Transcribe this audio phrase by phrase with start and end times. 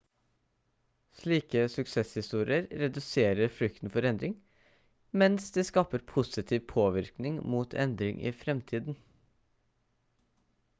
[1.17, 4.33] slike suksesshistorier reduserer frykten for endring
[5.25, 9.01] mens de skaper positiv påvirkning mot endring i fremtiden